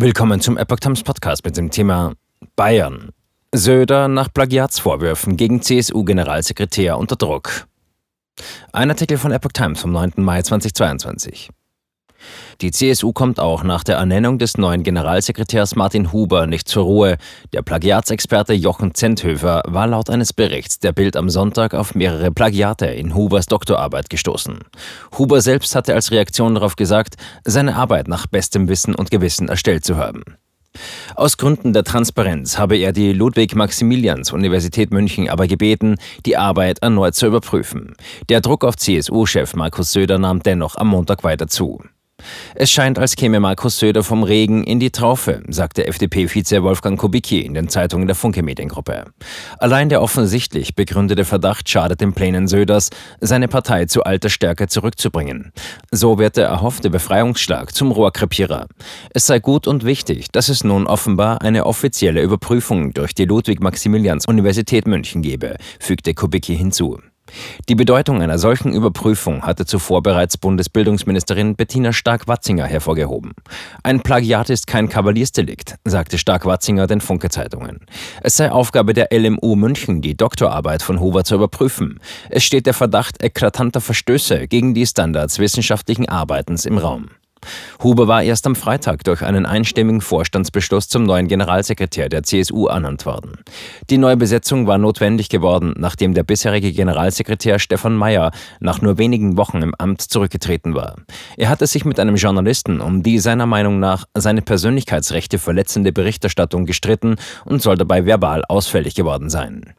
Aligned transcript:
Willkommen 0.00 0.40
zum 0.40 0.56
Epoch 0.56 0.78
Times 0.78 1.02
Podcast 1.02 1.44
mit 1.44 1.56
dem 1.56 1.72
Thema 1.72 2.12
Bayern. 2.54 3.10
Söder 3.52 4.06
nach 4.06 4.32
Plagiatsvorwürfen 4.32 5.36
gegen 5.36 5.60
CSU-Generalsekretär 5.60 6.96
unter 6.96 7.16
Druck. 7.16 7.66
Ein 8.72 8.90
Artikel 8.90 9.18
von 9.18 9.32
Epoch 9.32 9.50
Times 9.50 9.80
vom 9.80 9.90
9. 9.90 10.12
Mai 10.18 10.42
2022. 10.42 11.50
Die 12.60 12.70
CSU 12.70 13.12
kommt 13.12 13.40
auch 13.40 13.62
nach 13.62 13.84
der 13.84 13.96
Ernennung 13.96 14.38
des 14.38 14.58
neuen 14.58 14.82
Generalsekretärs 14.82 15.76
Martin 15.76 16.12
Huber 16.12 16.46
nicht 16.46 16.68
zur 16.68 16.84
Ruhe. 16.84 17.16
Der 17.52 17.62
Plagiatsexperte 17.62 18.52
Jochen 18.52 18.94
Zenthöfer 18.94 19.62
war 19.66 19.86
laut 19.86 20.10
eines 20.10 20.32
Berichts 20.32 20.78
der 20.78 20.92
Bild 20.92 21.16
am 21.16 21.30
Sonntag 21.30 21.74
auf 21.74 21.94
mehrere 21.94 22.30
Plagiate 22.30 22.86
in 22.86 23.14
Hubers 23.14 23.46
Doktorarbeit 23.46 24.10
gestoßen. 24.10 24.58
Huber 25.16 25.40
selbst 25.40 25.74
hatte 25.74 25.94
als 25.94 26.10
Reaktion 26.10 26.54
darauf 26.54 26.76
gesagt, 26.76 27.14
seine 27.44 27.76
Arbeit 27.76 28.08
nach 28.08 28.26
bestem 28.26 28.68
Wissen 28.68 28.94
und 28.94 29.10
Gewissen 29.10 29.48
erstellt 29.48 29.84
zu 29.84 29.96
haben. 29.96 30.22
Aus 31.14 31.36
Gründen 31.36 31.72
der 31.72 31.84
Transparenz 31.84 32.58
habe 32.58 32.76
er 32.76 32.92
die 32.92 33.12
Ludwig-Maximilians-Universität 33.12 34.92
München 34.92 35.28
aber 35.28 35.46
gebeten, 35.46 35.96
die 36.26 36.36
Arbeit 36.36 36.80
erneut 36.80 37.14
zu 37.14 37.26
überprüfen. 37.26 37.94
Der 38.28 38.40
Druck 38.40 38.64
auf 38.64 38.76
CSU-Chef 38.76 39.54
Markus 39.54 39.92
Söder 39.92 40.18
nahm 40.18 40.42
dennoch 40.42 40.76
am 40.76 40.88
Montag 40.88 41.24
weiter 41.24 41.48
zu. 41.48 41.82
Es 42.54 42.70
scheint, 42.70 42.98
als 42.98 43.16
käme 43.16 43.40
Markus 43.40 43.78
Söder 43.78 44.02
vom 44.02 44.22
Regen 44.22 44.64
in 44.64 44.80
die 44.80 44.90
Traufe, 44.90 45.42
sagte 45.48 45.86
FDP-Vize 45.86 46.62
Wolfgang 46.62 46.98
Kubicki 46.98 47.40
in 47.40 47.54
den 47.54 47.68
Zeitungen 47.68 48.06
der 48.06 48.16
Funke 48.16 48.42
Mediengruppe. 48.42 49.04
Allein 49.58 49.88
der 49.88 50.02
offensichtlich 50.02 50.74
begründete 50.74 51.24
Verdacht 51.24 51.68
schadet 51.68 52.00
den 52.00 52.12
Plänen 52.12 52.48
Söders, 52.48 52.90
seine 53.20 53.48
Partei 53.48 53.86
zu 53.86 54.04
alter 54.04 54.28
Stärke 54.28 54.68
zurückzubringen. 54.68 55.52
So 55.90 56.18
wird 56.18 56.36
der 56.36 56.46
erhoffte 56.46 56.90
Befreiungsschlag 56.90 57.74
zum 57.74 57.92
Rohrkrepierer. 57.92 58.66
Es 59.10 59.26
sei 59.26 59.38
gut 59.38 59.66
und 59.66 59.84
wichtig, 59.84 60.30
dass 60.32 60.48
es 60.48 60.64
nun 60.64 60.86
offenbar 60.86 61.42
eine 61.42 61.66
offizielle 61.66 62.22
Überprüfung 62.22 62.92
durch 62.92 63.14
die 63.14 63.24
Ludwig-Maximilians-Universität 63.24 64.86
München 64.86 65.22
gebe, 65.22 65.56
fügte 65.78 66.14
Kubicki 66.14 66.56
hinzu. 66.56 66.98
Die 67.68 67.74
Bedeutung 67.74 68.22
einer 68.22 68.38
solchen 68.38 68.72
Überprüfung 68.72 69.42
hatte 69.42 69.66
zuvor 69.66 70.02
bereits 70.02 70.36
Bundesbildungsministerin 70.36 71.56
Bettina 71.56 71.92
Stark-Watzinger 71.92 72.64
hervorgehoben. 72.64 73.32
Ein 73.82 74.02
Plagiat 74.02 74.50
ist 74.50 74.66
kein 74.66 74.88
Kavaliersdelikt, 74.88 75.76
sagte 75.84 76.18
Stark-Watzinger 76.18 76.86
den 76.86 77.00
Funke-Zeitungen. 77.00 77.80
Es 78.22 78.36
sei 78.36 78.50
Aufgabe 78.50 78.94
der 78.94 79.08
LMU 79.12 79.56
München, 79.56 80.02
die 80.02 80.16
Doktorarbeit 80.16 80.82
von 80.82 81.00
Huber 81.00 81.24
zu 81.24 81.34
überprüfen. 81.34 82.00
Es 82.30 82.44
steht 82.44 82.66
der 82.66 82.74
Verdacht 82.74 83.22
eklatanter 83.22 83.80
Verstöße 83.80 84.48
gegen 84.48 84.74
die 84.74 84.86
Standards 84.86 85.38
wissenschaftlichen 85.38 86.08
Arbeitens 86.08 86.64
im 86.64 86.78
Raum. 86.78 87.10
Huber 87.82 88.08
war 88.08 88.22
erst 88.22 88.46
am 88.46 88.54
Freitag 88.54 89.04
durch 89.04 89.22
einen 89.22 89.46
einstimmigen 89.46 90.00
Vorstandsbeschluss 90.00 90.88
zum 90.88 91.04
neuen 91.04 91.28
Generalsekretär 91.28 92.08
der 92.08 92.22
CSU 92.22 92.66
ernannt 92.66 93.06
worden. 93.06 93.38
Die 93.90 93.98
neue 93.98 94.16
Besetzung 94.16 94.66
war 94.66 94.78
notwendig 94.78 95.28
geworden, 95.28 95.74
nachdem 95.76 96.14
der 96.14 96.22
bisherige 96.22 96.72
Generalsekretär 96.72 97.58
Stefan 97.58 97.96
Mayer 97.96 98.30
nach 98.60 98.80
nur 98.80 98.98
wenigen 98.98 99.36
Wochen 99.36 99.62
im 99.62 99.74
Amt 99.76 100.02
zurückgetreten 100.02 100.74
war. 100.74 100.96
Er 101.36 101.48
hatte 101.48 101.66
sich 101.66 101.84
mit 101.84 102.00
einem 102.00 102.16
Journalisten 102.16 102.80
um 102.80 103.02
die 103.02 103.18
seiner 103.18 103.46
Meinung 103.46 103.78
nach 103.80 104.06
seine 104.14 104.42
Persönlichkeitsrechte 104.42 105.38
verletzende 105.38 105.92
Berichterstattung 105.92 106.66
gestritten 106.66 107.16
und 107.44 107.62
soll 107.62 107.76
dabei 107.76 108.04
verbal 108.06 108.44
ausfällig 108.48 108.94
geworden 108.94 109.30
sein. 109.30 109.74